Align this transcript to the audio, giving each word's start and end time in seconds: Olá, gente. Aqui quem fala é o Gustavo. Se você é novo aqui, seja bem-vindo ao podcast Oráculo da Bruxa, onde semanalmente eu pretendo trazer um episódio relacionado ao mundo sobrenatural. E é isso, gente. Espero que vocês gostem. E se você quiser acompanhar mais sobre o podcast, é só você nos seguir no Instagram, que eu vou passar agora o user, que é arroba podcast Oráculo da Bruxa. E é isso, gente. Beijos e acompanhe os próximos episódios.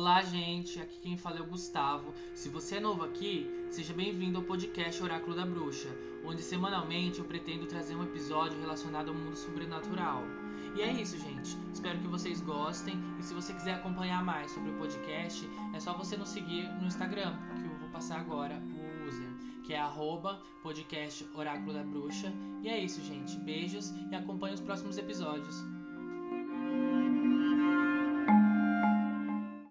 Olá, 0.00 0.22
gente. 0.22 0.80
Aqui 0.80 0.98
quem 1.02 1.18
fala 1.18 1.36
é 1.36 1.42
o 1.42 1.46
Gustavo. 1.46 2.14
Se 2.32 2.48
você 2.48 2.76
é 2.76 2.80
novo 2.80 3.04
aqui, 3.04 3.46
seja 3.68 3.92
bem-vindo 3.92 4.38
ao 4.38 4.44
podcast 4.44 5.02
Oráculo 5.02 5.36
da 5.36 5.44
Bruxa, 5.44 5.90
onde 6.24 6.40
semanalmente 6.40 7.18
eu 7.18 7.26
pretendo 7.26 7.66
trazer 7.66 7.94
um 7.96 8.02
episódio 8.02 8.58
relacionado 8.58 9.08
ao 9.08 9.14
mundo 9.14 9.36
sobrenatural. 9.36 10.22
E 10.74 10.80
é 10.80 10.90
isso, 10.90 11.18
gente. 11.18 11.54
Espero 11.70 11.98
que 11.98 12.06
vocês 12.06 12.40
gostem. 12.40 12.94
E 13.18 13.22
se 13.22 13.34
você 13.34 13.52
quiser 13.52 13.74
acompanhar 13.74 14.24
mais 14.24 14.50
sobre 14.52 14.70
o 14.70 14.78
podcast, 14.78 15.46
é 15.74 15.78
só 15.78 15.92
você 15.92 16.16
nos 16.16 16.30
seguir 16.30 16.66
no 16.80 16.86
Instagram, 16.86 17.36
que 17.60 17.68
eu 17.68 17.78
vou 17.78 17.90
passar 17.90 18.20
agora 18.20 18.54
o 18.56 19.06
user, 19.06 19.28
que 19.66 19.74
é 19.74 19.78
arroba 19.78 20.40
podcast 20.62 21.28
Oráculo 21.34 21.74
da 21.74 21.82
Bruxa. 21.82 22.32
E 22.62 22.70
é 22.70 22.78
isso, 22.82 23.04
gente. 23.04 23.36
Beijos 23.40 23.90
e 24.10 24.14
acompanhe 24.14 24.54
os 24.54 24.62
próximos 24.62 24.96
episódios. 24.96 25.62